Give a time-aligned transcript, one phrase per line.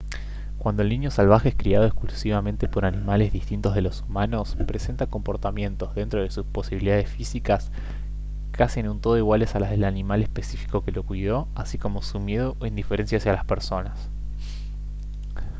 [0.57, 5.93] cuando el niño salvaje es criado exclusivamente por animales distintos de los humanos presenta comportamientos
[5.93, 7.69] dentro de sus posibilidades físicas
[8.49, 12.01] casi en un todo iguales a las del animal específico que lo cuidó así como
[12.01, 14.09] su miedo o indiferencia hacia las personas